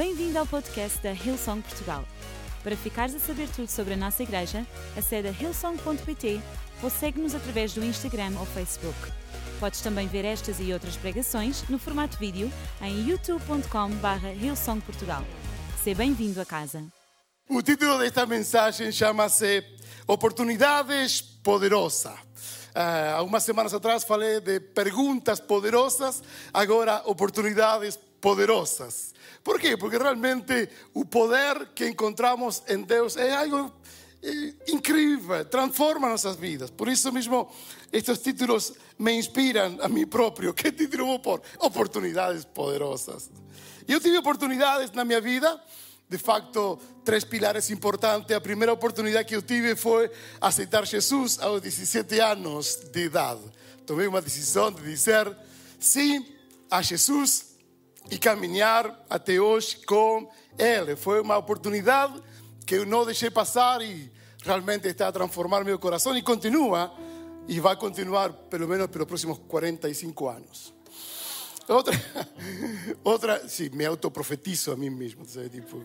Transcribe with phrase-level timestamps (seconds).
[0.00, 2.02] Bem-vindo ao podcast da Hillsong Portugal.
[2.64, 6.40] Para ficares a saber tudo sobre a nossa igreja, acede a hillsong.pt
[6.82, 8.96] ou segue-nos através do Instagram ou Facebook.
[9.60, 12.50] Podes também ver estas e outras pregações no formato vídeo
[12.80, 15.22] em youtube.com.br hillsongportugal.
[15.84, 16.82] Seja bem-vindo a casa.
[17.46, 19.62] O título desta mensagem chama-se
[20.06, 22.18] Oportunidades Poderosas.
[22.70, 26.22] Uh, algumas semanas atrás falei de perguntas poderosas,
[26.54, 29.12] agora oportunidades poderosas.
[29.42, 29.76] Por quê?
[29.76, 33.72] Porque realmente o poder que encontramos em Deus é algo
[34.22, 36.70] eh, incrível, transforma nossas vidas.
[36.70, 37.50] Por isso mesmo,
[37.92, 40.52] estes títulos me inspiram a mim próprio.
[40.52, 41.42] Que título vou pôr?
[41.58, 43.30] Oportunidades poderosas.
[43.88, 45.60] Eu tive oportunidades na minha vida
[46.10, 48.34] de facto, três pilares importantes.
[48.34, 53.40] A primeira oportunidade que eu tive foi aceitar Jesus aos 17 anos de idade.
[53.86, 55.32] Tomei uma decisão de dizer
[55.78, 56.26] sim
[56.68, 57.49] a Jesus
[58.10, 60.28] e caminhar até hoje com
[60.58, 60.96] Ele.
[60.96, 62.20] Foi uma oportunidade
[62.66, 64.10] que eu não deixei passar e
[64.42, 66.92] realmente está a transformar meu coração e continua
[67.46, 70.74] e vai continuar pelo menos pelos próximos 45 anos.
[71.68, 71.94] Outra,
[73.04, 75.24] outra, sí, me autoprofetizo a mí mismo.
[75.24, 75.84] Tipo,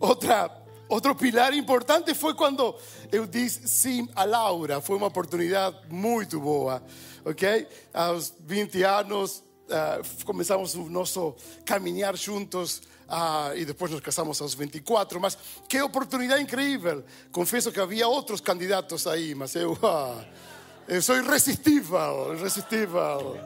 [0.00, 0.50] outra,
[0.88, 2.74] outro pilar importante foi quando
[3.12, 4.80] eu disse sim a Laura.
[4.80, 6.82] Foi uma oportunidade muito boa,
[7.22, 7.68] ok?
[7.92, 11.34] Aos 20 anos uh, começamos o nosso
[11.64, 12.82] caminhar juntos.
[13.04, 15.36] Uh, e depois nos casamos aos 24, mas
[15.68, 17.04] que oportunidade incrível.
[17.30, 20.24] Confesso que havia outros candidatos aí, mas eu, uh,
[20.88, 23.38] eu sou irresistível, irresistível.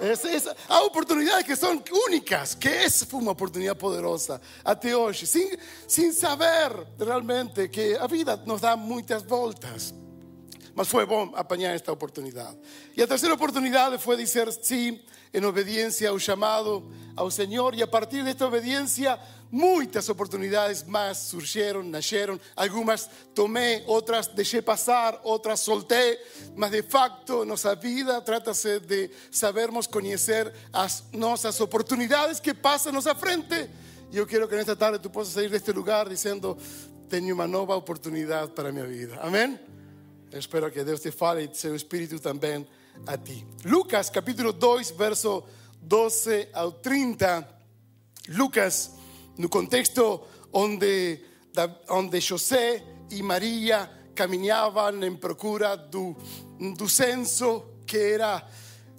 [0.00, 5.26] Essa, essa, há oportunidades que são únicas, que essa foi uma oportunidade poderosa até hoje,
[5.26, 9.94] sem, sem saber realmente que a vida nos dá muitas voltas.
[10.74, 12.56] Mas foi bom apanhar esta oportunidade.
[12.96, 15.00] E a terceira oportunidade foi dizer sim
[15.32, 19.18] em obediência ao chamado ao Senhor, e a partir desta obediência
[19.50, 22.40] muitas oportunidades más surgieron, nasceram.
[22.56, 26.18] Algumas tomei, outras deixei passar, outras soltei.
[26.56, 32.94] Mas de facto, nossa vida trata-se de sabermos conhecer as nossas oportunidades que passam à
[32.94, 33.68] nossa frente.
[34.10, 36.56] Eu quero que nesta tarde tu possas sair deste lugar dizendo:
[37.08, 39.18] Tenho uma nova oportunidade para a minha vida.
[39.20, 39.60] Amém?
[40.30, 42.66] Eu espero que Deus te fale e seu Espírito também
[43.06, 43.44] a ti.
[43.64, 45.44] Lucas capítulo 2, verso
[45.80, 47.48] 12 ao 30.
[48.28, 48.92] Lucas
[49.38, 50.22] no contexto
[50.52, 51.20] onde,
[51.88, 56.16] onde José e Maria caminhavam em procura do,
[56.76, 58.46] do censo, que era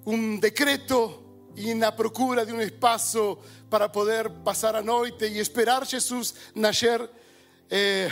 [0.04, 1.22] um decreto
[1.56, 3.38] e na procura de um espaço
[3.70, 7.08] para poder passar a noite e esperar Jesus nascer,
[7.70, 8.10] eh,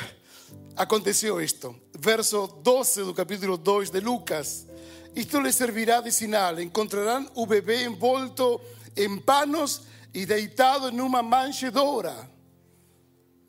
[0.76, 1.74] aconteceu isto.
[1.98, 4.66] Verso 12 do capítulo 2 de Lucas.
[5.14, 8.60] Isto lhes servirá de sinal: encontrarão o bebê envolto
[8.96, 12.28] em panos y deitado en una manchedora.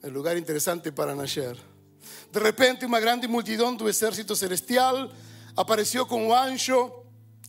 [0.02, 1.58] El lugar interesante para nacer.
[2.32, 5.10] De repente, una grande multitud del ejército celestial
[5.56, 7.06] apareció con un ancho,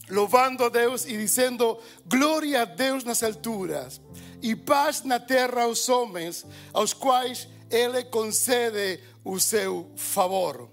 [0.09, 4.01] louvando a Deus y diciendo: Gloria a Deus nas alturas
[4.41, 10.69] y paz na terra aos homens, aos quais Ele concede o seu favor.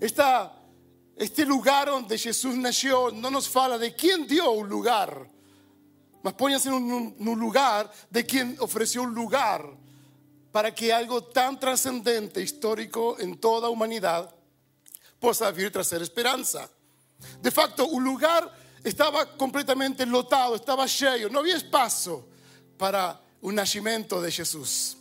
[0.00, 0.50] Esta,
[1.16, 5.28] este lugar donde Jesús nació no nos fala de quién dio un lugar,
[6.22, 9.64] mas pónganse en un, lugar de quien ofreció un lugar
[10.52, 14.34] para que algo tan trascendente, histórico en toda humanidad,
[15.18, 16.68] pueda vivir traer esperanza.
[17.40, 18.52] De facto, un lugar
[18.84, 22.26] estaba completamente lotado, estaba lleno, no había espacio
[22.76, 24.98] para un nacimiento de Jesús.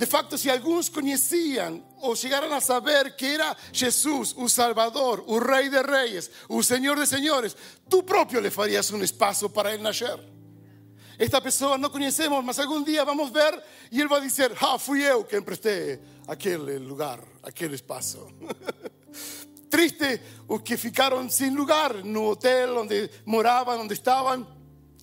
[0.00, 5.42] De facto, si algunos conocían o llegaran a saber que era Jesús, un Salvador, un
[5.42, 7.54] Rey de Reyes, un Señor de Señores,
[7.86, 10.18] tú propio le farías un espacio para él nacer.
[11.18, 14.50] Esta persona no conocemos, mas algún día vamos a ver y él va a decir,
[14.62, 18.26] ah, fui yo que empresté aquel lugar, aquel espacio.
[19.68, 24.48] Triste los que ficaron sin lugar no hotel donde moraban, donde estaban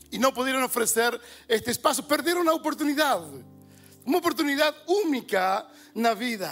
[0.10, 2.08] y no pudieron ofrecer este espacio.
[2.08, 3.22] Perdieron la oportunidad
[4.08, 6.50] uma oportunidade única na vida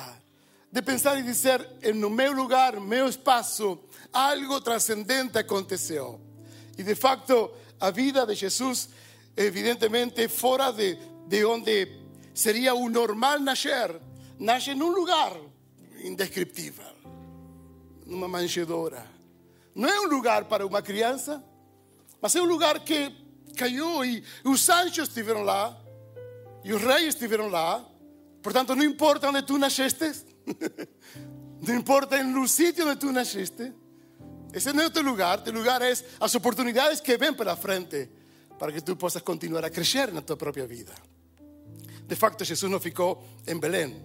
[0.69, 1.65] de pensar e dizer:
[1.95, 3.79] no meu lugar, meu espaço,
[4.11, 6.19] algo transcendente aconteceu.
[6.77, 7.49] E de facto,
[7.79, 8.89] a vida de Jesus,
[9.37, 10.97] evidentemente, fora de,
[11.27, 11.87] de onde
[12.33, 14.01] seria o normal nascer,
[14.37, 15.31] nasce num lugar
[16.03, 16.93] indescriptível
[18.05, 19.03] numa manjedoura.
[19.73, 21.41] Não é um lugar para uma criança,
[22.21, 23.15] mas é um lugar que
[23.55, 25.84] caiu e os anjos estiveram lá
[26.65, 27.87] y los reyes estuvieron lá.
[28.41, 30.11] Por tanto, no importa donde tú naciste,
[31.61, 33.71] no importa en el sitio donde tú naciste,
[34.51, 35.43] ese no es tu lugar.
[35.43, 38.09] Tu lugar es las oportunidades que ven por la frente
[38.57, 40.95] para que tú puedas continuar a crecer en tu propia vida.
[42.07, 44.01] de facto Jesús no ficou en Belén.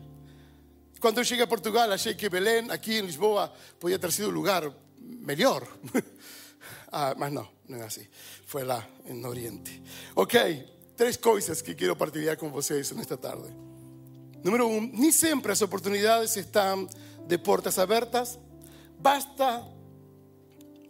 [1.01, 4.35] Cuando yo llegué a Portugal, achei que Belén, aquí en Lisboa, podía ter sido un
[4.35, 4.71] lugar
[5.01, 5.67] mejor.
[6.93, 8.06] ah, mas no, no es así.
[8.45, 9.83] Fue lá en Oriente.
[10.15, 10.35] Ok,
[11.00, 13.49] tres cosas que quiero partilhar con vocês en esta tarde.
[14.44, 16.91] Número uno, ni siempre las oportunidades están
[17.26, 18.38] de puertas abiertas.
[19.00, 19.67] Basta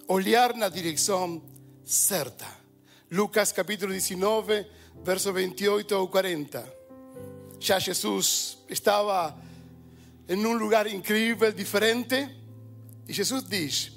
[0.08, 1.40] olhar na dirección
[1.86, 2.50] certa.
[3.10, 4.66] Lucas capítulo 19,
[5.04, 6.58] verso 28 o 40.
[7.60, 9.38] Ya Jesús estaba
[10.26, 12.34] en un lugar increíble, diferente,
[13.06, 13.92] y Jesús dice,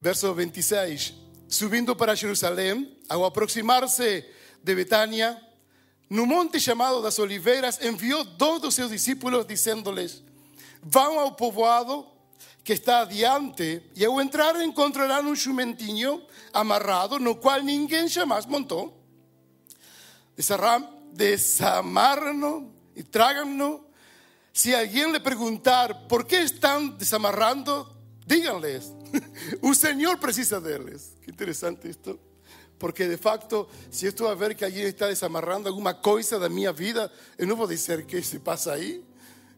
[0.00, 1.14] verso 26,
[1.46, 5.40] subiendo para Jerusalén, al aproximarse de Betania,
[6.08, 10.22] un monte llamado las Oliveiras, envió dos de sus discípulos diciéndoles,
[10.82, 12.12] van al povoado
[12.64, 16.22] que está adiante y al entrar encontrarán un jumentinho
[16.52, 18.92] amarrado, no cual ninguém jamás montó.
[21.12, 23.86] Desamarran y tráganlo.
[24.52, 27.96] Si alguien le preguntar por qué están desamarrando,
[28.26, 28.92] díganles,
[29.62, 31.12] un Señor precisa de ellos.
[31.22, 32.18] Qué interesante esto.
[32.80, 36.48] Porque de facto, si esto va a ver que alguien está desamarrando alguna cosa de
[36.48, 39.04] mi vida, yo no voy a decir qué se pasa ahí.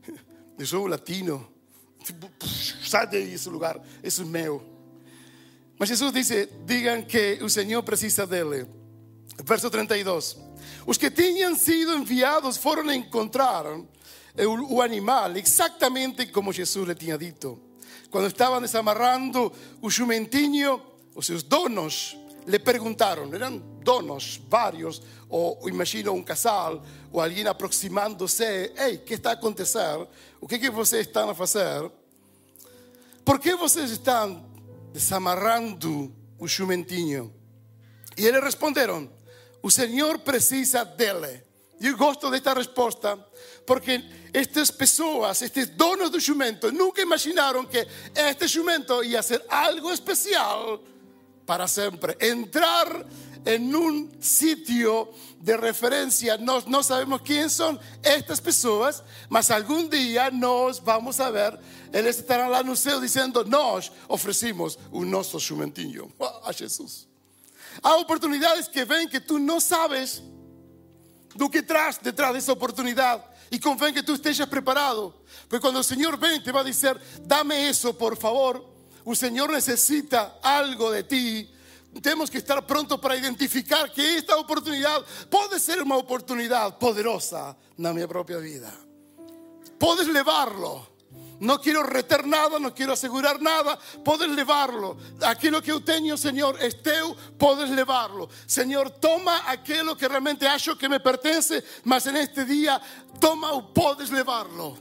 [0.59, 1.49] Yo soy latino.
[2.85, 4.61] Sai de ese lugar, eso es mío.
[5.79, 8.67] Mas Jesús dice, digan que el Señor precisa dele.
[9.47, 10.39] Verso 32.
[10.85, 13.67] Los que tenían sido enviados a encontrar
[14.35, 17.57] el animal exactamente como Jesús le tenía dicho.
[18.11, 20.83] Cuando estaban desamarrando el jumentinho,
[21.15, 22.17] os seus donos
[22.47, 26.81] le preguntaron, eran donos varios, o imagino un casal,
[27.11, 30.07] o alguien aproximándose, hey, ¿qué está a acontecer?
[30.41, 31.91] O que que vocês estão a fazer?
[33.25, 34.45] Por que vocês estão
[34.93, 37.33] desamarrando o jumentinho?
[38.17, 39.09] E eles responderam:
[39.63, 41.43] O Senhor precisa dele.
[41.81, 43.17] Eu gosto desta resposta,
[43.67, 49.91] porque estas pessoas, estes donos do jumento, nunca imaginaram que este jumento ia ser algo
[49.93, 50.81] especial
[51.47, 52.17] para sempre.
[52.21, 53.07] Entrar
[53.45, 56.37] en un sitio de referencia.
[56.39, 61.59] No, no sabemos quién son estas personas, mas algún día nos vamos a ver.
[61.93, 66.13] Eles estarán lá no céu dizendo: Nós oferecimos o nosso jumentinho
[66.45, 67.09] a Jesus.
[67.83, 70.23] Há oportunidades que vêm que tu não sabes
[71.35, 73.23] do que traz detrás dessa oportunidade.
[73.51, 75.15] E convém que tu estejas preparado.
[75.49, 78.72] Porque quando o Senhor vem, te vai dizer: Dame isso, por favor.
[79.05, 81.49] O Senhor necessita algo de ti
[82.01, 87.95] tenemos que estar pronto para identificar que esta oportunidad puede ser una oportunidad poderosa en
[87.95, 88.73] mi propia vida.
[89.79, 90.91] Puedes llevarlo.
[91.41, 93.77] No quiero reter nada, no quiero asegurar nada.
[94.05, 94.97] Puedes llevarlo.
[95.27, 98.29] Aquello que yo tengo, Señor, es teu, puedes llevarlo.
[98.47, 102.81] Señor, toma aquello que realmente acho que me pertenece, mas en este día,
[103.21, 104.79] toma o puedes llevarlo.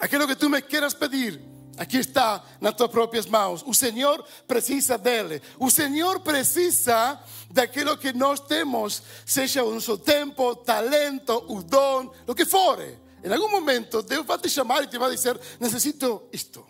[0.00, 3.62] Aquello que tú me quieras pedir, Aqui está nas tuas próprias mãos.
[3.66, 5.40] O Senhor precisa dele.
[5.58, 7.18] O Senhor precisa
[7.50, 12.78] daquilo que nós temos, seja o nosso tempo, talento, o dom, o que for.
[13.22, 16.66] Em algum momento, Deus vai te chamar e te vai dizer: Necessito isto.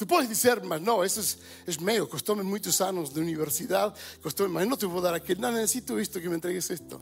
[0.00, 1.36] Tu podes dizer, mas não, isso
[1.66, 3.92] é, é meu, custou-me muitos anos de universidade,
[4.22, 6.98] custou-me, mas não te vou dar aquilo, não necessito isto, que me entregues isto.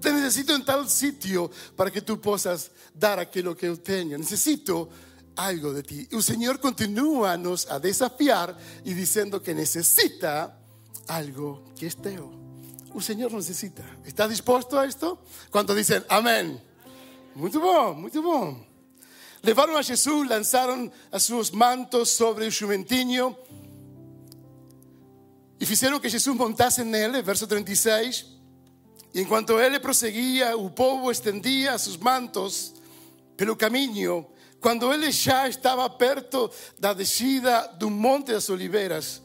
[0.00, 4.18] Te necessito em tal sítio para que tu possas dar aquilo que eu tenho.
[4.18, 4.88] Necessito
[5.36, 6.08] algo de ti.
[6.10, 10.58] El Señor continúa nos a desafiar y diciendo que necesita
[11.08, 12.30] algo que es teo.
[12.94, 13.84] El Señor necesita.
[14.04, 15.22] ¿Está dispuesto a esto?
[15.50, 16.60] Cuando dicen amén.
[17.34, 18.64] Muy bom, muy bom.
[19.42, 23.38] Levaron a Jesús, lanzaron a sus mantos sobre el jumentinho
[25.60, 28.26] y hicieron que Jesús montase en él, verso 36.
[29.12, 32.74] Y en cuanto él proseguía, el pueblo extendía sus mantos
[33.36, 34.28] pelo camino
[34.60, 39.22] quando ele já estava perto da descida do Monte das Oliveiras,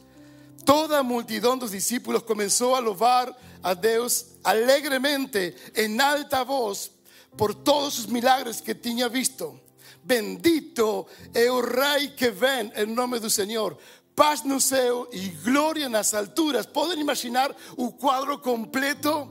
[0.64, 6.90] toda a multidão dos discípulos começou a louvar a Deus alegremente, em alta voz,
[7.36, 9.60] por todos os milagres que tinha visto.
[10.02, 13.76] Bendito é o Rei que vem em nome do Senhor.
[14.14, 16.64] Paz no céu e glória nas alturas.
[16.64, 19.28] Podem imaginar o quadro completo?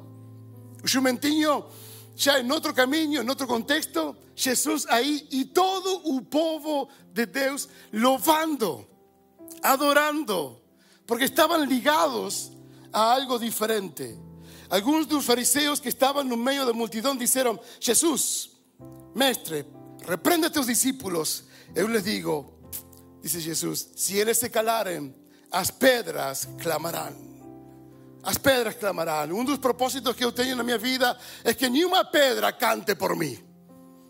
[0.83, 1.65] O jumentinho
[2.15, 7.69] ya en otro camino, en otro contexto, Jesús ahí y todo el pueblo de Dios
[7.91, 8.87] loando,
[9.61, 10.61] adorando,
[11.05, 12.51] porque estaban ligados
[12.91, 14.17] a algo diferente.
[14.69, 18.57] Algunos de los fariseos que estaban en medio de la multitud dijeron, Jesús,
[19.13, 19.65] mestre,
[19.99, 21.45] reprende a tus discípulos.
[21.75, 22.59] Yo les digo,
[23.21, 25.15] dice Jesús, si ellos se calaren,
[25.51, 27.34] las piedras clamarán.
[28.25, 29.31] As pedras clamarán.
[29.31, 33.15] Um dos propósitos que eu tenho na minha vida é que nenhuma pedra cante por
[33.15, 33.37] mim.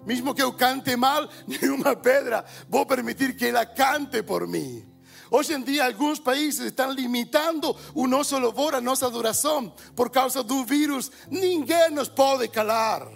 [0.05, 4.86] Mesmo que eu cante mal, nenhuma pedra vou permitir que ela cante por mim.
[5.29, 10.43] Hoje em dia, alguns países estão limitando o nosso louvor, a nossa adoração, por causa
[10.43, 11.12] do vírus.
[11.29, 13.07] Ninguém nos pode calar.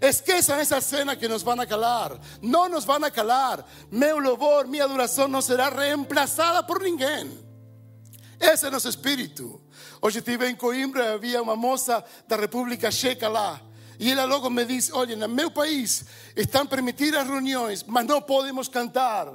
[0.00, 2.18] Esqueçam essa cena que nos vão a calar.
[2.42, 3.64] Não nos vão a calar.
[3.90, 7.38] Meu louvor, minha adoração não será reemplazada por ninguém.
[8.40, 9.61] Esse é nosso espírito.
[10.04, 13.60] Hoje estive em Coimbra, havia uma moça da República Checa lá.
[14.00, 16.04] E ela logo me disse: Olha, no meu país
[16.34, 19.32] estão permitidas reuniões, mas não podemos cantar.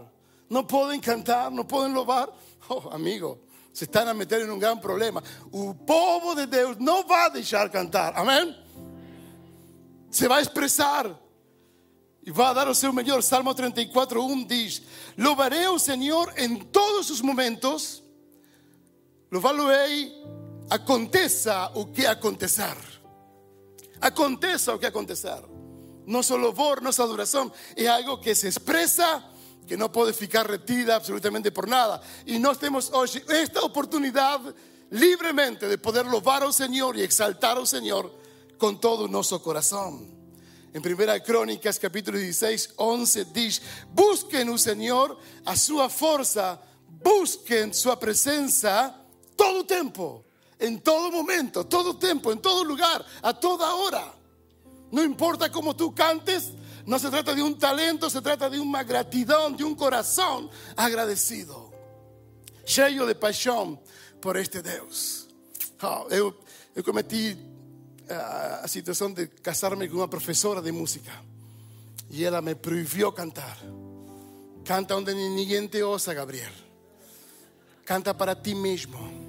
[0.50, 2.28] Não podem cantar, não podem louvar.
[2.70, 3.40] Oh, amigo,
[3.72, 5.24] se estão a meter em um grande problema.
[5.54, 8.12] O povo de Deus não vai deixar cantar.
[8.18, 8.54] Amém?
[10.12, 11.18] Se vai expressar
[12.26, 13.24] e vai dar o seu melhor.
[13.24, 14.82] Salmo 34, 1 diz:
[15.18, 18.04] Louvarei o Senhor em todos os momentos,
[19.32, 20.12] louvá-lo-ei,
[20.70, 22.76] aconteça o que acontecer.
[24.00, 25.42] Aconteça o que acontecer.
[26.06, 29.24] Nosso louvor, nossa adoração é algo que se expressa
[29.68, 32.02] que não pode ficar retida absolutamente por nada.
[32.26, 34.54] E nós temos hoje esta oportunidade
[34.90, 38.10] livremente de poder louvar ao Senhor e exaltar ao Senhor
[38.58, 40.08] com todo o nosso coração.
[40.74, 47.98] Em 1 Crônicas, capítulo 16, 11, diz: Busquem o Senhor, a sua força, busquem sua
[47.98, 48.96] presença
[49.36, 50.24] todo o tempo,
[50.60, 54.14] em todo momento, todo tempo, em todo lugar, a toda hora.
[54.92, 56.52] Não importa como tu cantes,
[56.86, 61.72] no se trata de un talento, se trata de una gratitud, de un corazón agradecido,
[62.66, 63.80] cheio de pasión
[64.22, 65.28] por este Deus.
[65.84, 66.34] Oh, eu,
[66.76, 67.38] eu cometi
[68.10, 71.12] a, a situação de casar-me com uma professora de música
[72.10, 73.58] e ela me proibiu cantar.
[74.64, 76.52] Canta onde ninguém te ouça, Gabriel.
[77.86, 79.27] Canta para ti mesmo.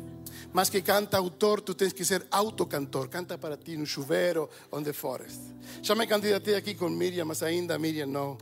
[0.52, 3.08] Mas que canta autor, tú tienes que ser autocantor.
[3.08, 5.38] Canta para ti no chuveiro, onde fores.
[5.82, 8.38] Já me candidatei aqui com Miriam, mas ainda Miriam não.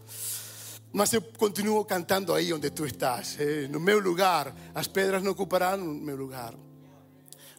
[0.92, 4.54] Mas eu continuo cantando aí onde tu estás, eh, no meu lugar.
[4.75, 6.54] As pedras não ocuparão o meu lugar.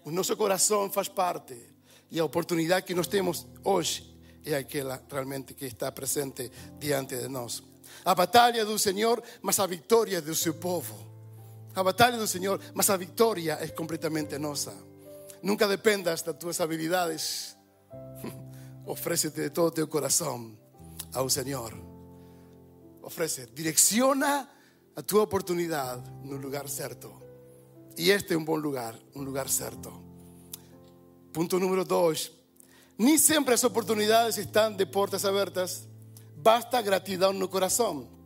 [0.04, 1.56] O nosso coração faz parte.
[2.10, 6.50] E a oportunidade que nós temos hoje é aquela realmente que está presente
[6.80, 7.62] diante de nós.
[8.06, 11.07] A batalha do Senhor, mas a vitória do seu povo.
[11.78, 14.74] A batalha do Senhor, mas a vitória é completamente nossa.
[15.44, 17.56] Nunca dependas das tuas habilidades.
[18.84, 20.58] Ofrécete de todo teu coração
[21.14, 21.72] ao Senhor.
[23.04, 24.50] Ofrece, direciona
[24.96, 27.14] a tua oportunidade no lugar certo.
[27.96, 29.94] E este é um bom lugar, um lugar certo.
[31.32, 32.32] Ponto número dois.
[32.98, 35.88] Nem sempre as oportunidades estão de portas abertas.
[36.36, 38.17] Basta gratidão no coração.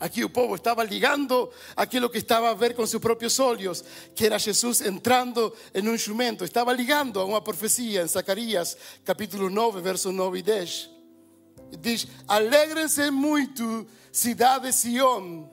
[0.00, 4.26] Aquí el pueblo estaba ligando aquello que estaba a ver con sus propios ojos, que
[4.26, 6.44] era Jesús entrando en un jumento.
[6.44, 10.90] Estaba ligando a una profecía en Zacarías, capítulo 9, versos 9 y 10.
[11.80, 15.50] Dice, alegrense mucho, ciudad de Sion,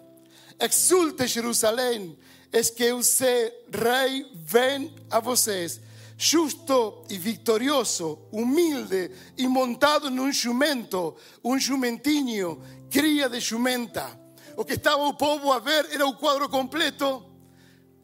[0.59, 2.15] exulte Jerusalén,
[2.51, 5.81] es que usted, rey, ven a vocês
[6.17, 12.59] justo y victorioso, humilde y montado en un jumento, un jumentinho,
[12.89, 14.21] cría de jumenta
[14.55, 17.31] o que estaba o povo a ver era o quadro completo.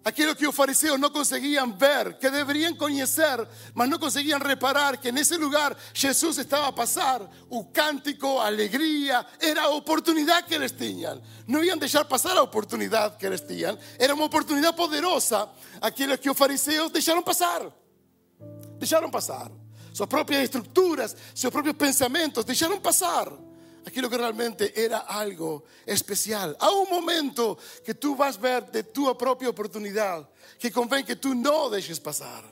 [0.03, 5.11] Aquilo que os fariseus não conseguiam ver, que deveriam conhecer, mas não conseguiam reparar que
[5.11, 7.21] nesse lugar Jesus estava a passar.
[7.47, 11.21] O cântico, a alegria, era a oportunidade que eles tinham.
[11.47, 13.77] Não iam deixar passar a oportunidade que eles tinham.
[13.99, 15.47] Era uma oportunidade poderosa,
[15.79, 17.71] aquilo que os fariseus deixaram passar.
[18.79, 19.51] Deixaram passar.
[19.93, 23.31] Suas próprias estruturas, seus próprios pensamentos deixaram passar
[23.85, 26.55] aquilo que realmente era algo especial.
[26.59, 30.27] Há um momento que tu vas ver de tua própria oportunidade,
[30.59, 32.43] que convém que tu não deixes passar.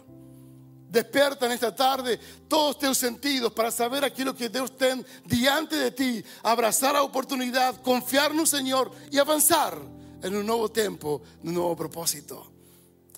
[0.89, 6.25] Desperta nesta tarde todos teus sentidos para saber aquilo que Deus tem diante de ti,
[6.43, 9.77] abraçar a oportunidade, confiar no Senhor e avançar
[10.23, 12.53] em um novo tempo, num novo propósito.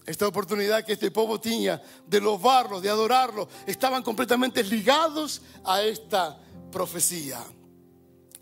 [0.05, 6.37] Esta oportunidade que este povo tinha de louvarlo, de adorarlo, estavam completamente ligados a esta
[6.71, 7.39] profecia.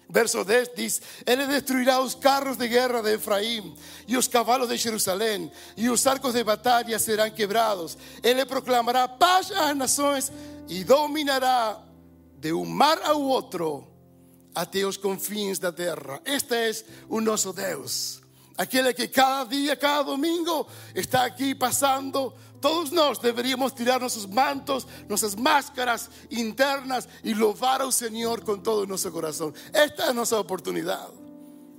[0.09, 3.75] Verso 10 diz: Ele destruirá os carros de guerra de Efraim
[4.07, 7.95] e os cavalos de Jerusalém, e os arcos de batalha serão quebrados.
[8.23, 10.31] Ele proclamará paz às nações
[10.67, 11.79] e dominará
[12.39, 13.87] de um mar ao outro
[14.55, 16.19] até os confins da terra.
[16.25, 16.71] Este é
[17.07, 18.18] o nosso Deus,
[18.59, 24.85] aquele que cada dia, cada domingo está aqui passando todos nós deveríamos tirar nossos mantos,
[25.07, 29.53] nossas máscaras internas e louvar ao Senhor com todo o nosso coração.
[29.71, 31.13] Esta é a nossa oportunidade.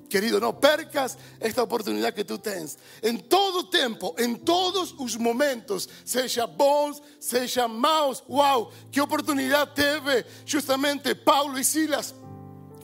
[0.09, 2.79] querido, não percas esta oportunidade que tu tens.
[3.03, 8.23] Em todo tempo, em todos os momentos, seja bons, seja maus.
[8.29, 12.15] Uau, que oportunidade teve justamente Paulo e Silas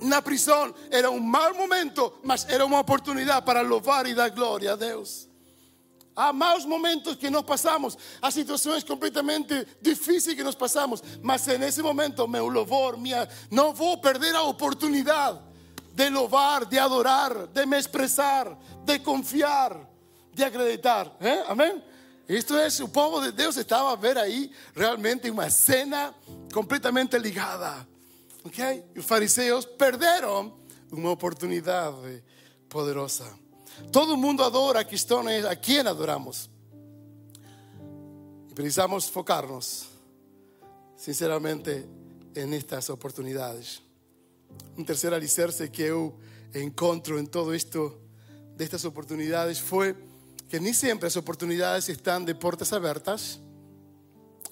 [0.00, 0.74] na prisão.
[0.90, 5.28] Era um mau momento, mas era uma oportunidade para louvar e dar glória a Deus.
[6.16, 11.82] Há maus momentos que nós passamos, há situações completamente difíceis que nós passamos, mas nesse
[11.82, 15.38] momento, meu louvor, minha, não vou perder a oportunidade
[15.92, 19.78] de louvar, de adorar, de me expressar, de confiar,
[20.32, 21.14] de acreditar.
[21.20, 21.44] ¿Eh?
[21.48, 21.82] Amém?
[22.28, 26.14] Isto é, o povo de Deus estava a ver aí realmente uma cena
[26.52, 27.86] completamente ligada.
[28.46, 28.84] Ok?
[28.94, 30.56] E os fariseus perderam
[30.92, 32.22] uma oportunidade
[32.68, 33.26] poderosa.
[33.90, 35.28] Todo mundo adora, a questão
[35.90, 36.48] adoramos.
[38.48, 39.86] E precisamos focar-nos,
[40.96, 41.86] sinceramente,
[42.46, 43.82] nestas oportunidades.
[44.78, 46.16] Um terceiro alicerce que eu
[46.54, 48.00] encontro em todo isto,
[48.54, 49.96] destas oportunidades, foi
[50.48, 53.40] que nem sempre as oportunidades estão de portas abertas,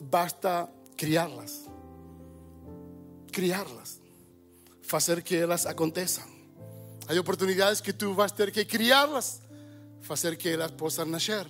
[0.03, 1.63] basta criá-las.
[3.35, 4.00] Criá-las.
[4.83, 6.23] Fazer que elas aconteçam.
[7.09, 9.41] Há oportunidades que tu vas ter que criá-las,
[10.00, 11.45] fazer que elas possam nascer.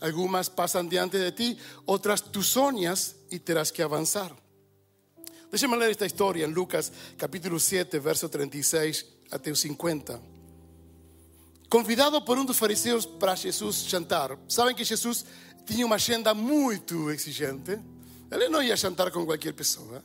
[0.00, 4.30] Algumas passam diante de ti, outras tu sonhas e terás que avançar.
[5.50, 10.22] Deixa-me ler esta história em Lucas capítulo 7, verso 36 até o 50.
[11.68, 14.38] Convidado por um dos fariseus para Jesus jantar.
[14.48, 15.24] Sabem que Jesus
[15.66, 17.78] tinha uma agenda muito exigente.
[18.30, 20.04] Ele não ia jantar com qualquer pessoa.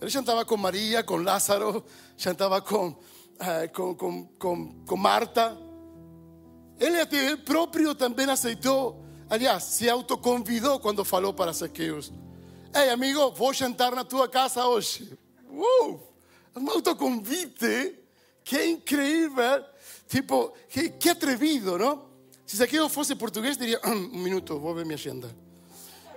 [0.00, 1.84] Ele jantava com Maria, com Lázaro,
[2.16, 2.94] jantava com,
[3.38, 5.56] eh, com, com, com, com Marta.
[6.78, 12.12] Ele até próprio também aceitou, aliás, se autoconvidou quando falou para Zaqueus.
[12.74, 15.16] Ei, amigo, vou jantar na tua casa hoje.
[15.48, 16.00] Uh,
[16.56, 17.98] um autoconvite
[18.42, 19.64] que incrível.
[20.08, 22.04] Tipo, que, que atrevido, não?
[22.44, 25.34] Se Zaqueu fosse português, diria: um minuto, vou ver minha agenda.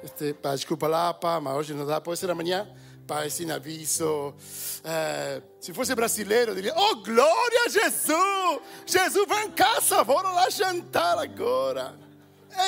[0.04, 2.68] Este, desculpa lá, pá, mas hoje não dá, pode ser amanhã.
[3.08, 4.36] Pá, sin aviso.
[4.84, 8.60] Eh, se fosse brasileiro, diria: Oh, glória a Jesus!
[8.86, 11.98] Jesus, vem em casa, bora lá jantar agora.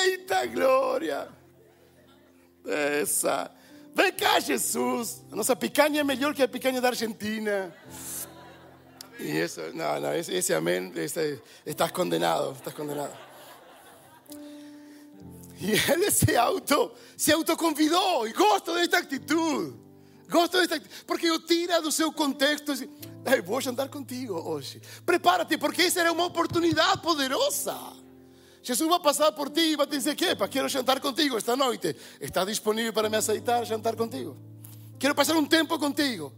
[0.02, 1.28] Eita glória!
[2.64, 3.50] Essa.
[3.94, 5.22] Vem cá, Jesus.
[5.30, 7.74] A nossa picanha é melhor que a picanha da Argentina.
[9.18, 13.14] E isso, não, não, esse, esse amém, esse, estás condenado, estás condenado.
[15.60, 19.89] E ele se auto, se autoconvidou e gosto desta atitude.
[20.30, 24.80] Gosto desta porque o tira do seu contexto hey, vou jantar contigo hoje.
[25.04, 27.76] Prepara-te, porque essa era uma oportunidade poderosa.
[28.62, 31.96] Jesus vai passar por ti e vai te dizer que quero jantar contigo esta noite.
[32.20, 34.36] Está disponível para me aceitar jantar contigo?
[34.98, 36.32] Quero passar um tempo contigo.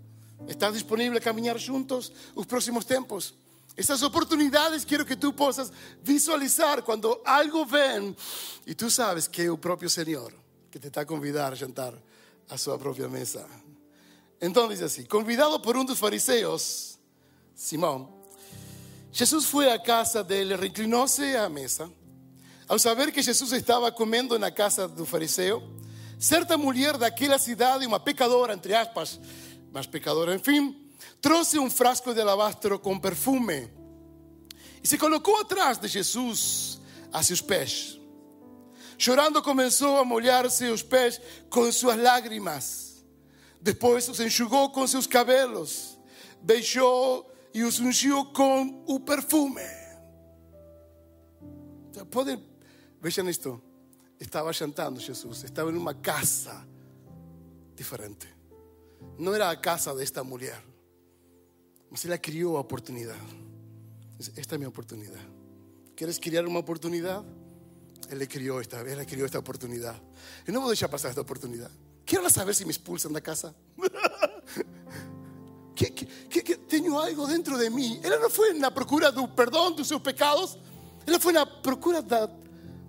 [0.48, 3.34] ¿Estás disponível a caminhar juntos os próximos tempos?
[3.76, 8.14] Essas oportunidades quero que tu possas visualizar quando algo vem
[8.66, 10.32] e tu sabes que é o próprio Senhor
[10.70, 11.94] que te está a convidar a jantar
[12.48, 13.46] a sua própria mesa.
[14.42, 16.98] Então diz assim: convidado por um dos fariseus,
[17.54, 18.12] Simão,
[19.12, 21.88] Jesus foi à casa dele, reclinou-se à mesa.
[22.66, 25.62] Ao saber que Jesus estava comendo na casa do fariseu,
[26.18, 29.20] certa mulher daquela cidade, uma pecadora, entre aspas,
[29.72, 30.74] mas pecadora, enfim,
[31.20, 33.70] trouxe um frasco de alabastro com perfume
[34.82, 36.80] e se colocou atrás de Jesus
[37.12, 37.98] a seus pés.
[38.98, 42.91] Chorando, começou a molhar seus pés com suas lágrimas.
[43.62, 45.96] Depois os enxugou com seus cabelos,
[46.42, 49.62] beijou e os ungiu com o perfume.
[51.88, 52.42] Então, podem,
[53.00, 53.62] vejam isto.
[54.18, 56.66] Estava jantando Jesus, estava em uma casa
[57.76, 58.26] diferente.
[59.16, 60.60] Não era a casa desta mulher,
[61.88, 63.20] mas ela criou a oportunidade.
[64.36, 65.28] Esta a minha oportunidade.
[65.96, 67.26] ¿Quieres criar uma oportunidade?
[68.08, 70.00] Ele criou esta, ela criou esta oportunidade.
[70.46, 71.81] Eu não vou deixar passar esta oportunidade.
[72.04, 73.54] Quero saber se me expulsam da casa.
[75.74, 78.00] que, que, que, algo dentro de mim.
[78.02, 80.58] Ela não foi na procura do perdão dos seus pecados.
[81.06, 82.28] Ela foi na procura da,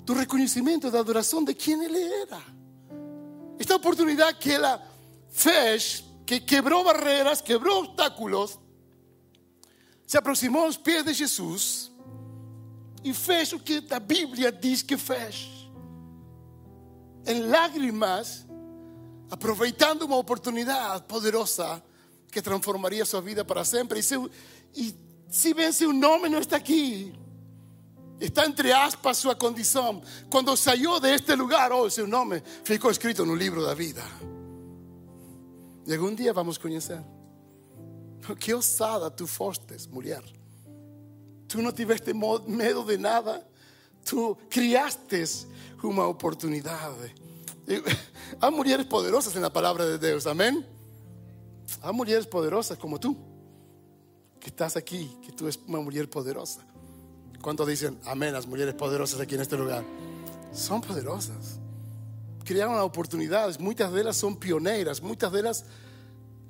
[0.05, 2.41] do reconhecimento, da adoração de quem ele era.
[3.59, 4.81] Esta oportunidade que ela
[5.29, 8.59] fez, que quebrou barreiras, quebrou obstáculos,
[10.05, 11.91] se aproximou aos pés de Jesus
[13.03, 15.49] e fez que a Bíblia diz que fez.
[17.25, 18.45] Em lágrimas,
[19.29, 21.81] aproveitando uma oportunidade poderosa
[22.31, 23.99] que transformaria sua vida para sempre.
[23.99, 24.29] E, seu,
[24.75, 24.95] e
[25.29, 27.13] se bem seu nome não está aqui,
[28.19, 30.01] está entre aspas sua condição.
[30.29, 34.03] Quando saiu deste lugar, oh, seu nome ficou escrito no livro da vida.
[35.85, 37.03] E algum dia vamos conhecer.
[38.39, 40.23] Que ousada tu fostes, mulher.
[41.47, 43.45] tú no tiveste medo de nada.
[44.05, 45.23] Tú criaste
[45.83, 47.13] uma oportunidade.
[48.39, 50.65] Há mulheres poderosas na palavra de Deus, amém?
[51.81, 53.15] Há mulheres poderosas como tú,
[54.39, 56.61] que estás aquí, que tú eres una mujer poderosa.
[57.41, 59.83] ¿Cuántos dicen amén las mujeres poderosas aquí en este lugar?
[60.53, 61.59] Son poderosas.
[62.43, 65.65] Criaron oportunidades, muchas de ellas son pioneras, muchas de ellas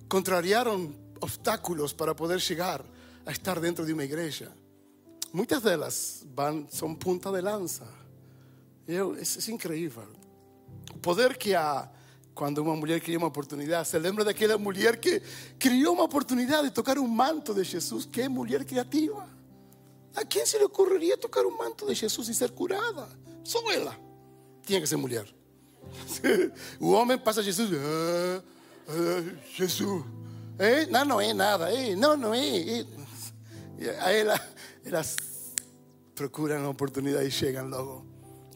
[0.08, 2.84] contrariaron obstáculos para poder llegar
[3.26, 4.52] a estar dentro de una iglesia.
[5.32, 6.26] Muchas de ellas
[6.72, 7.86] son punta de lanza.
[8.88, 10.23] Es increíble.
[10.92, 11.90] O poder que há
[12.34, 13.88] quando uma mulher cria uma oportunidade.
[13.88, 15.22] Se lembra daquela mulher que
[15.60, 18.06] criou uma oportunidade de tocar um manto de Jesus?
[18.06, 19.28] Que mulher criativa.
[20.16, 23.08] A quem se lhe ocorreria tocar um manto de Jesus e ser curada?
[23.44, 23.96] Só ela.
[24.66, 25.28] Tinha que ser mulher.
[26.80, 27.70] O homem passa a Jesus.
[27.74, 28.44] "Ah,
[28.90, 30.04] ah, Jesus.
[30.58, 31.72] Eh, não, não é nada.
[31.74, 32.40] Eh, não, não é.
[32.80, 32.86] eh."
[33.80, 34.40] E a ela,
[34.86, 35.18] elas
[36.16, 38.13] procuram a oportunidade e chegam logo.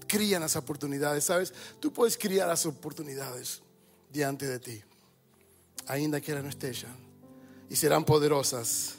[0.08, 1.54] Crían las oportunidades, ¿sabes?
[1.80, 3.62] Tú puedes criar las oportunidades
[4.12, 4.84] diante de ti,
[5.88, 6.89] ainda que não estejam,
[7.70, 8.96] e serão poderosas.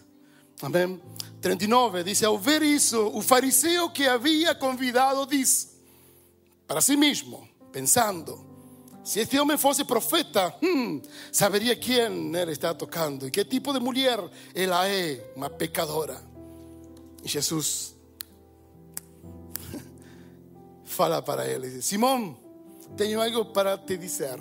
[0.61, 1.01] Amém?
[1.41, 5.69] 39 dice: Ao ver isso, o fariseu que havia convidado disse
[6.67, 8.39] para si mesmo, pensando:
[9.03, 11.01] se este homem fosse profeta, hum,
[11.33, 14.21] saberia quem está tocando e que tipo de mulher
[14.55, 16.23] ela é, uma pecadora.
[17.25, 17.95] E Jesus
[20.99, 22.37] fala para ele, dice, Simón,
[22.97, 24.41] tenho algo para te dizer.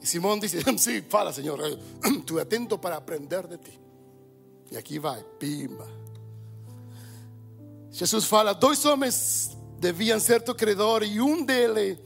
[0.00, 1.76] E Simón dice, sí, fala, Senhor, eh,
[2.20, 3.80] estuve atento para aprender de ti.
[4.70, 5.88] E aqui vai, pimba.
[7.90, 11.98] Jesus fala, dois homens deviam certo credor e um deles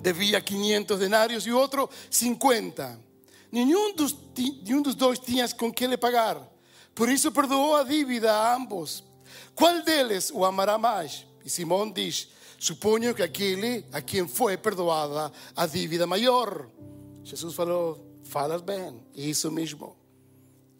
[0.00, 2.98] devia 500 denários e outro 50.
[3.52, 6.42] Nenhum dos, nenhum dos dois tinha com que pagar.
[6.92, 9.04] Por isso perdoou a dívida a ambos.
[9.54, 11.24] Qual deles o amará mais?
[11.44, 16.68] E Simão diz: Suponho que aquele a quem foi perdoada a dívida maior.
[17.22, 19.96] Jesus falou: Falas bem, é isso mesmo.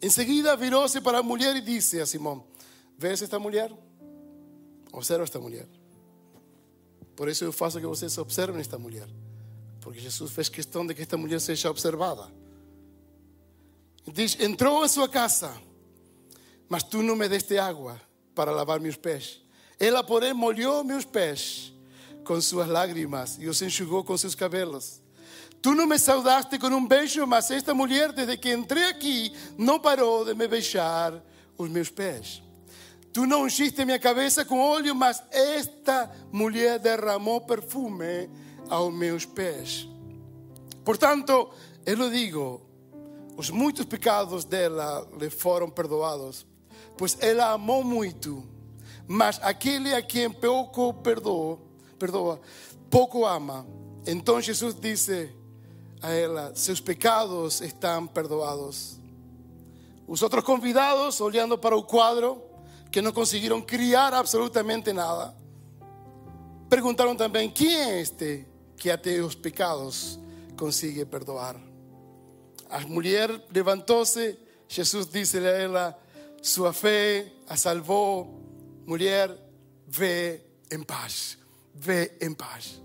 [0.01, 2.45] Em seguida virou-se para a mulher e disse a Simão:
[2.97, 3.71] Vês esta mulher?
[4.91, 5.67] Observa esta mulher.
[7.15, 9.07] Por isso eu faço que vocês observem esta mulher.
[9.81, 12.31] Porque Jesus fez questão de que esta mulher seja observada.
[14.13, 15.53] Diz: Entrou em sua casa,
[16.69, 17.99] mas tu não me deste água
[18.35, 19.41] para lavar meus pés.
[19.79, 21.73] Ela, porém, molhou meus pés
[22.23, 25.01] com suas lágrimas e os enxugou com seus cabelos.
[25.61, 29.79] Tu não me saudaste com um beijo, mas esta mulher, desde que entrei aqui, não
[29.79, 31.23] parou de me beijar
[31.57, 32.41] os meus pés.
[33.11, 38.29] Tu não ungiste minha cabeça com óleo, mas esta mulher derramou perfume
[38.69, 39.87] aos meus pés.
[40.83, 41.49] Portanto,
[41.85, 42.61] eu lhe digo,
[43.35, 46.45] os muitos pecados dela lhe foram perdoados,
[46.95, 48.56] pois ela amou muito.
[49.07, 51.57] Mas aquele a quem pouco perdoa,
[51.97, 52.41] perdoa,
[52.89, 53.65] pouco ama.
[54.05, 55.33] Então Jesus disse
[56.01, 58.99] a ela: seus pecados estão perdoados.
[60.05, 62.41] Os outros convidados, olhando para o quadro,
[62.91, 65.33] que não conseguiram criar absolutamente nada,
[66.69, 70.19] perguntaram também: quem é este que até os pecados
[70.57, 71.55] consegue perdoar?
[72.69, 75.99] A mulher levantou-se, Jesus a ela:
[76.41, 78.46] Sua fé a salvou.
[78.87, 79.37] Mulher,
[79.85, 81.37] vê em paz,
[81.75, 82.81] vê em paz.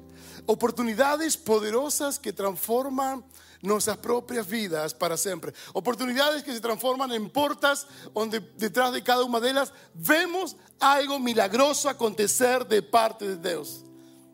[0.49, 3.25] Oportunidades poderosas que transformam
[3.63, 5.55] nossas próprias vidas para sempre.
[5.73, 11.89] Oportunidades que se transforman en portas onde detrás de cada uma delas vemos algo milagroso
[11.89, 13.85] acontecer de parte de Deus.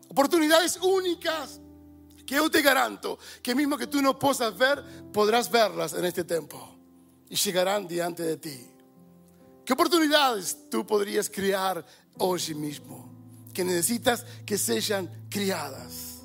[0.09, 1.61] Oportunidades únicas
[2.25, 6.23] que eu te garanto que mesmo que tú no possas ver, podrás verlas en este
[6.23, 6.57] tempo
[7.29, 8.78] y llegarán diante de ti.
[9.69, 11.85] ¿Qué oportunidades tú podrías criar
[12.17, 13.07] hoy mismo?
[13.53, 16.23] Que necesitas que sean criadas,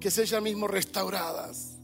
[0.00, 1.76] que sean mismo restauradas.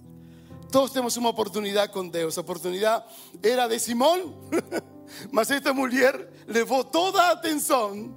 [0.71, 2.39] Todos temos uma oportunidade com Deus.
[2.39, 3.07] A oportunidade
[3.43, 4.39] era de Simão,
[5.33, 8.17] mas esta mulher levou toda a atenção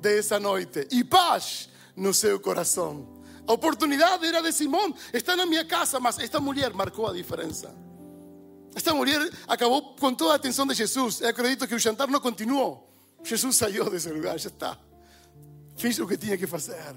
[0.00, 3.22] dessa noite e paz no seu coração.
[3.46, 7.72] A oportunidade era de Simão, está na minha casa, mas esta mulher marcou a diferença.
[8.78, 11.20] Esta mulher acabou com toda a atenção de Jesus.
[11.20, 12.88] Eu acredito que o jantar não continuou.
[13.24, 14.78] Jesus saiu desse lugar, já está.
[15.76, 16.94] Fiz o que tinha que fazer.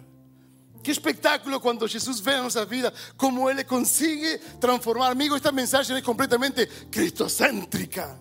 [0.83, 5.09] Que espetáculo quando Jesus vê a nossa vida, como Ele consegue transformar.
[5.09, 8.15] Amigo, esta mensagem é completamente cristocêntrica.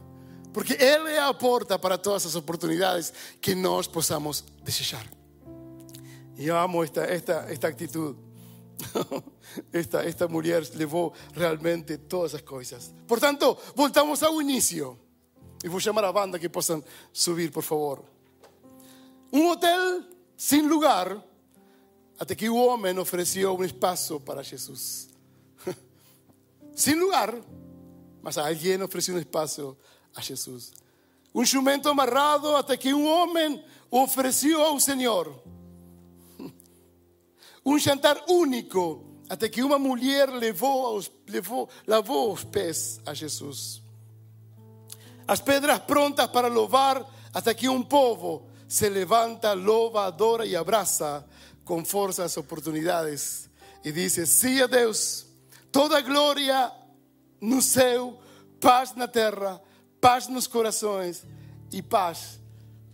[0.55, 5.07] Porque Ele é a porta para todas as oportunidades que nós possamos desejar.
[6.39, 8.19] E eu amo esta, esta, esta atitude.
[9.73, 12.95] Esta, esta mulher levou realmente todas as coisas.
[13.07, 14.99] Portanto, voltamos ao início.
[15.63, 18.05] E vou chamar a banda que possam subir, por favor.
[19.33, 20.05] um hotel
[20.37, 21.23] sem lugar,
[22.19, 25.09] até que o homem ofereceu um espaço para Jesus.
[26.75, 27.35] sem lugar,
[28.23, 29.77] mas alguém ofereceu um espaço
[30.15, 30.73] a Jesus.
[31.35, 35.43] Um jumento amarrado, até que um homem ofereceu ao Senhor.
[37.65, 43.83] Um jantar único, até que uma mulher levou, aos, levou, lavou os pés a Jesus.
[45.27, 51.25] As pedras prontas para louvar, até que um povo se levanta, louva, adora e abraça
[51.65, 53.49] com força as oportunidades
[53.85, 55.27] e diz: Sim a Deus,
[55.71, 56.73] toda glória
[57.41, 58.19] no céu,
[58.61, 59.61] paz na terra,
[60.01, 61.25] paz nos corações
[61.73, 62.41] e paz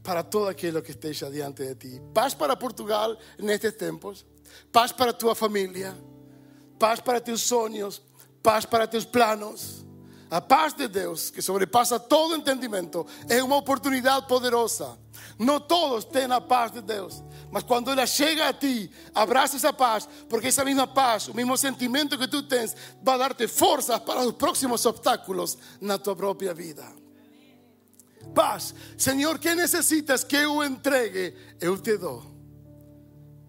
[0.02, 2.02] para todo aquilo que esteja diante de ti.
[2.14, 4.24] Paz para Portugal nestes tempos,
[4.72, 5.96] paz para tua família,
[6.78, 8.02] paz para teus sonhos,
[8.42, 9.84] paz para teus planos.
[10.28, 14.98] A paz de Deus, que sobrepassa todo entendimento, é uma oportunidade poderosa.
[15.38, 19.72] Não todos têm a paz de Deus, mas quando ela chega a ti, abraça essa
[19.72, 24.26] paz, porque essa mesma paz, o mesmo sentimento que tu tens, vai dar-te forças para
[24.26, 26.84] os próximos obstáculos na tua própria vida.
[28.34, 31.34] Paz, Senhor, que necessitas que eu entregue?
[31.60, 32.35] Eu te dou.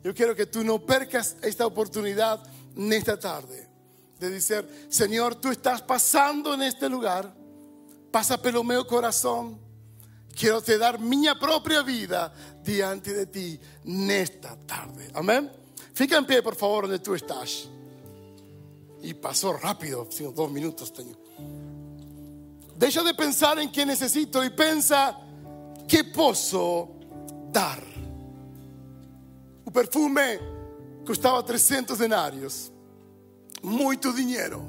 [0.07, 3.67] Eu quero que tu não percas esta oportunidade nesta tarde
[4.17, 7.29] de dizer: Senhor, tu estás passando neste lugar,
[8.09, 9.59] passa pelo meu coração.
[10.33, 12.31] Quero te dar minha própria vida
[12.63, 15.09] diante de ti nesta tarde.
[15.13, 15.51] Amém?
[15.93, 17.69] Fica em pé, por favor, onde tu estás.
[19.01, 21.17] E passou rápido, cinco, dois minutos tenho.
[22.77, 25.13] Deixa de pensar em que necessito e pensa
[25.85, 26.87] que posso
[27.51, 27.96] dar.
[29.77, 30.39] O perfume
[31.05, 32.71] custava 300 denários
[33.61, 34.67] muito dinheiro.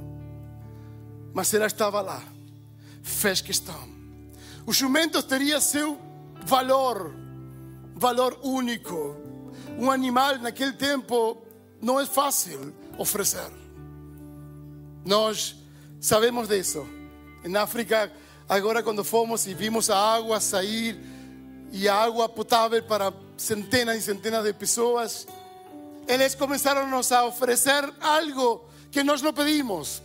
[1.33, 2.23] Mas ela estava lá,
[3.03, 3.89] fez questão.
[4.67, 5.99] Os jumentos teriam seu
[6.45, 7.15] valor,
[7.95, 9.17] valor único.
[9.79, 11.39] Um animal naquele tempo
[11.81, 13.51] não é fácil oferecer.
[15.07, 15.57] Nós
[15.99, 16.87] sabemos disso.
[17.45, 18.13] Na África,
[18.47, 21.01] agora quando fomos e vimos a água sair
[21.73, 25.27] e a água potável para centenas e centenas de pessoas,
[26.07, 30.03] eles começaram a oferecer algo que nós não pedimos.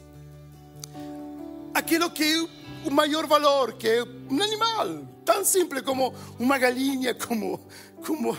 [1.74, 7.60] Aquilo que é o maior valor, que um animal, tão simples como uma galinha, como.
[8.06, 8.38] como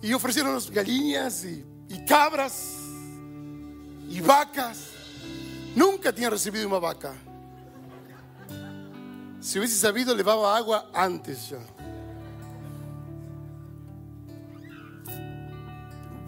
[0.00, 2.76] e ofereceram galinhas e, e cabras
[4.08, 4.78] e vacas.
[5.74, 7.16] Nunca tinha recebido uma vaca.
[9.40, 11.60] Se hubiese sabido, levava água antes já.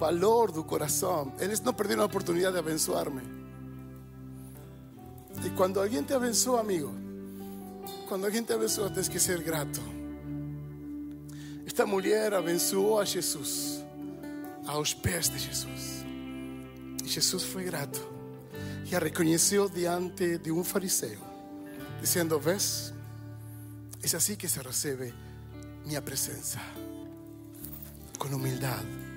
[0.01, 1.31] Valor do coração.
[1.39, 3.21] Eles não perderam a oportunidade de abençoar-me.
[5.45, 6.93] E quando alguém te abençoa, amigo,
[8.09, 9.81] quando alguém te abençoa, tens que ser grato.
[11.67, 13.85] Esta mulher abençoou a Jesus,
[14.67, 16.05] aos pés de Jesus.
[17.05, 18.01] E Jesus foi grato
[18.91, 21.19] e a reconheceu diante de um fariseu,
[22.01, 22.93] dizendo: Ves,
[24.03, 25.15] é assim que se recebe
[25.85, 26.59] minha presença,
[28.19, 29.10] com humildade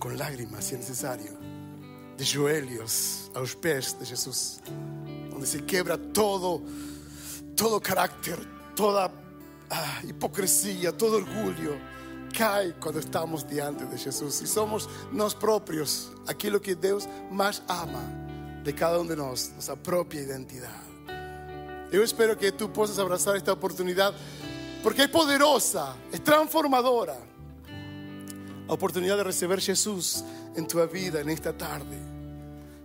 [0.00, 1.36] con lágrimas si es necesario,
[2.16, 4.58] de joelhos a los pies de Jesús,
[5.30, 6.62] donde se quebra todo,
[7.54, 8.38] todo carácter,
[8.74, 9.12] toda
[9.68, 11.76] ah, hipocresía, todo orgullo.
[12.36, 18.02] Cae cuando estamos diante de Jesús y somos nos propios, aquello que Dios más ama
[18.64, 20.82] de cada uno de nosotros, nuestra propia identidad.
[21.92, 24.14] Yo espero que tú puedas abrazar esta oportunidad
[24.82, 27.29] porque es poderosa, es transformadora
[28.70, 30.24] a oportunidade de receber Jesus
[30.56, 31.98] em tua vida nesta tarde.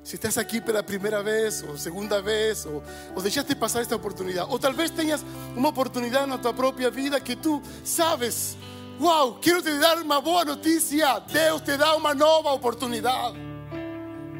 [0.04, 2.84] Se estás aqui pela primeira vez, ou segunda vez, ou,
[3.16, 5.24] ou deixaste passar esta oportunidade, ou talvez tenhas
[5.56, 8.58] uma oportunidade na tua própria vida que tu sabes,
[9.00, 13.38] uau, quero te dar uma boa notícia, Deus te dá uma nova oportunidade.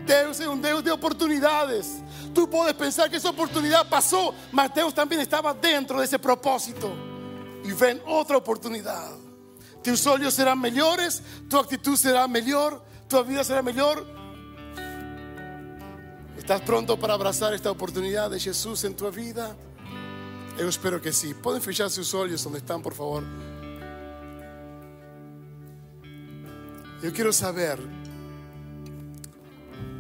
[0.04, 2.04] Deus é um Deus de oportunidades.
[2.34, 6.92] Tu podes pensar que essa oportunidade passou, mas Deus também estava dentro desse propósito.
[7.64, 9.25] E vem outra oportunidade.
[9.86, 14.04] Tus olhos serão melhores, tua atitude será melhor, tua vida será melhor.
[16.36, 19.56] ¿Estás pronto para abraçar esta oportunidade de Jesus em tua vida?
[20.58, 21.36] Eu espero que sim.
[21.36, 23.24] Podem fechar seus olhos onde estão, por favor.
[27.04, 27.78] Eu quero saber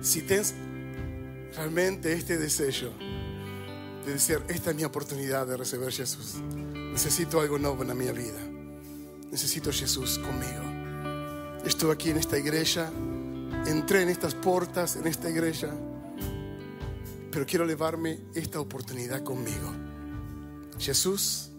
[0.01, 0.55] se tens
[1.55, 2.91] realmente este desejo
[4.03, 6.41] de dizer: Esta é minha oportunidade de receber Jesus.
[6.91, 8.54] Necesito algo novo na minha vida.
[9.35, 10.63] Necesito Jesús conmigo.
[11.65, 12.89] Estoy aquí en esta iglesia,
[13.67, 15.73] entré en estas puertas, en esta iglesia,
[17.33, 19.73] pero quiero llevarme esta oportunidad conmigo.
[20.79, 21.49] Jesús,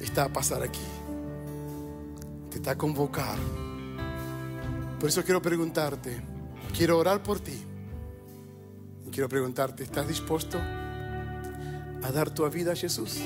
[0.00, 0.86] está a pasar aquí.
[2.50, 3.38] Te está a convocar.
[4.98, 6.18] Por eso quiero preguntarte,
[6.74, 7.62] quiero orar por ti.
[9.12, 13.20] Quiero preguntarte, ¿estás dispuesto a dar tu vida a Jesús?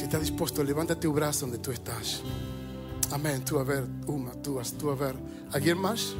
[0.00, 2.22] Si estás dispuesto, levanta tu brazo donde tú estás.
[3.10, 3.44] Amén.
[3.44, 5.14] Tú a ver, una, tú, tú a ver.
[5.52, 6.14] ¿Alguien más?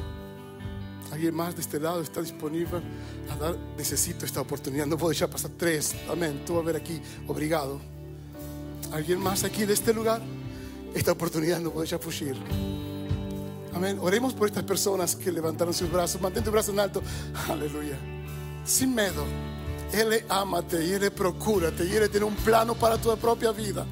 [1.11, 2.83] ¿Alguien más de este lado está disponible
[3.31, 3.57] a dar?
[3.79, 4.85] Necesito esta oportunidad.
[4.85, 5.95] No puedo dejar pasar tres.
[6.11, 6.43] Amén.
[6.45, 7.01] Tú a ver aquí.
[7.27, 7.81] Obrigado.
[8.93, 10.21] ¿Alguien más aquí de este lugar?
[10.95, 12.37] Esta oportunidad no puedo dejar fugir.
[13.73, 13.97] Amén.
[13.99, 16.21] Oremos por estas personas que levantaron sus brazos.
[16.21, 17.01] Mantén tu brazo en alto.
[17.49, 17.99] Aleluya.
[18.63, 19.25] Sin miedo.
[19.93, 23.87] Él amate y Él procúrate y Él tiene un plano para tu propia vida.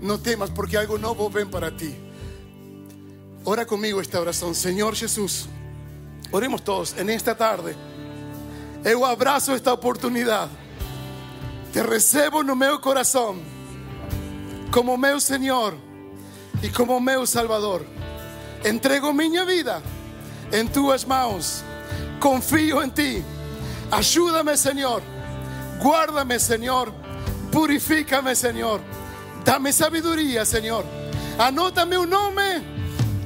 [0.00, 1.94] No temas porque algo nuevo ven para ti.
[3.44, 4.54] Ora conmigo esta oración.
[4.54, 5.46] Señor Jesús,
[6.30, 7.74] oremos todos en esta tarde.
[8.82, 10.48] Eu abrazo esta oportunidad.
[11.72, 13.40] Te recebo no meu corazón
[14.70, 15.74] como meu Señor
[16.62, 17.84] y como meu Salvador.
[18.64, 19.82] Entrego mi vida
[20.50, 21.62] en tus manos.
[22.18, 23.22] Confío en ti.
[23.90, 25.02] Ayúdame, Señor.
[25.82, 26.92] Guárdame, Señor.
[27.50, 28.80] Purifícame, Señor.
[29.44, 30.84] Dame sabiduría, Señor.
[31.38, 32.56] Anótame un nombre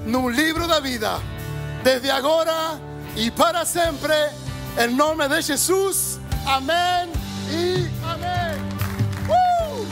[0.06, 1.18] en un libro de vida.
[1.82, 2.78] Desde ahora
[3.16, 4.14] y para siempre.
[4.78, 6.18] En nombre de Jesús.
[6.46, 7.10] Amén
[7.50, 8.58] y amén.
[9.28, 9.84] ¡Uh!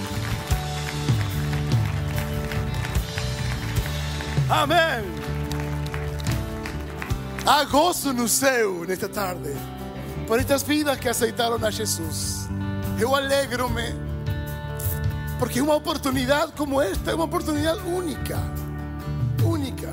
[4.51, 5.05] Amén.
[7.47, 9.57] Há gozo no céu nesta tarde
[10.27, 12.49] por estas vidas que aceitaram a Jesus.
[12.99, 13.95] Eu alegro-me
[15.39, 18.39] porque uma oportunidade como esta é uma oportunidade única,
[19.45, 19.93] única,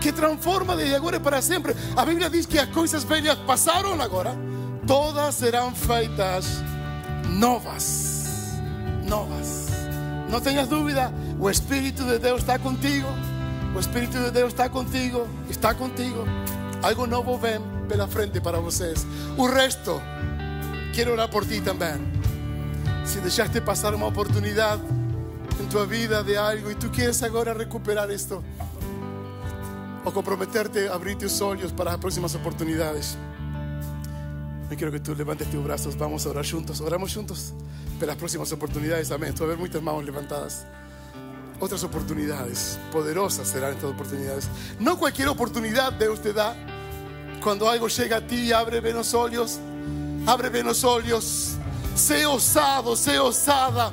[0.00, 1.76] que transforma desde agora para sempre.
[1.96, 4.36] A Bíblia diz que as coisas velhas passaram agora,
[4.84, 6.44] todas serão feitas
[7.28, 8.58] novas,
[9.08, 9.68] novas.
[10.28, 13.06] Não tenhas dúvida, o Espírito de Deus está contigo.
[13.76, 16.24] O Espírito de Deus está contigo, está contigo.
[16.82, 19.06] Algo novo vem pela frente para vocês.
[19.36, 20.00] O resto,
[20.94, 21.94] quero orar por ti também.
[23.04, 24.82] Se deixaste passar uma oportunidade
[25.60, 28.42] em tua vida de algo e tu queres agora recuperar isto,
[30.04, 33.16] ou comprometerte a abrir tus olhos para as próximas oportunidades.
[34.70, 36.80] Eu quero que tu levantes tus braços, vamos a orar juntos.
[36.80, 37.52] Oramos juntos
[38.00, 39.10] pelas próximas oportunidades.
[39.12, 39.32] Amém.
[39.32, 40.64] Tu a ver muitas mãos levantadas
[41.62, 42.78] otras oportunidades.
[42.90, 44.48] Poderosas serán estas oportunidades.
[44.80, 46.71] No cualquier oportunidad Dios te da.
[47.42, 49.58] Cuando algo llega a ti, abre bien los ojos.
[50.26, 51.56] Abre bien los ojos.
[51.94, 53.92] Sé osado, sé osada.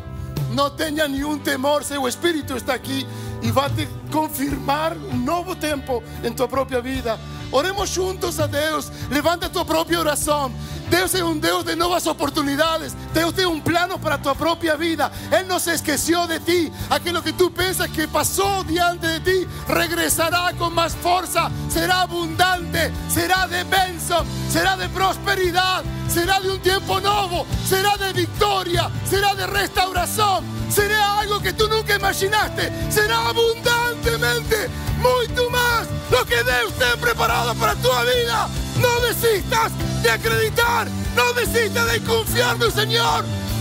[0.52, 1.84] No tenga ni un temor.
[1.84, 3.06] Seu espíritu está aquí
[3.42, 7.18] y va a te confirmar un nuevo tiempo en tu propia vida.
[7.52, 8.92] Oremos juntos a Deus.
[9.10, 10.52] Levanta tu propia oração.
[10.90, 12.96] Deus é um Deus de novas oportunidades.
[13.14, 15.12] Deus tem um plano para tua própria vida.
[15.32, 16.74] Ele não se esqueceu de ti.
[16.90, 21.52] Aquilo que tu pensas que passou diante de ti regressará com mais força.
[21.70, 28.14] Será abundante, será de bênção, será de prosperidade, será de um tempo novo, será de
[28.14, 30.44] vitória, será de restauração.
[30.70, 32.72] Será algo que tu nunca imaginaste.
[32.92, 34.70] Será abundantemente,
[35.00, 38.50] muito mais do que Deus tem preparado para tua vida.
[38.78, 42.70] Não desistas de acreditar, não desistas de confiar no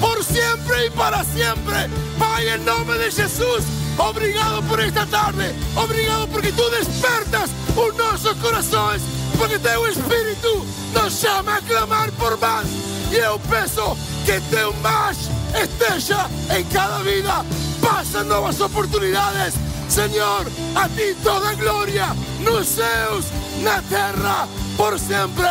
[0.00, 1.88] Por sempre e para sempre.
[2.18, 3.64] Pai, em nome de Jesus,
[3.96, 9.02] obrigado por esta tarde, obrigado porque tu despertas os nossos corações,
[9.36, 12.66] porque teu Espírito nos chama a clamar por mais.
[13.12, 15.16] E eu peço que teu mais
[15.54, 17.44] esteja em cada vida.
[17.80, 19.54] Passa novas oportunidades.
[19.88, 22.08] Senhor, a ti toda glória
[22.40, 23.26] nos céus,
[23.62, 25.46] na terra, por sempre.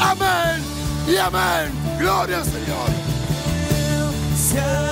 [0.00, 0.62] Amém
[1.06, 1.72] e amém.
[1.98, 3.01] Glória ao
[4.52, 4.91] Senhor.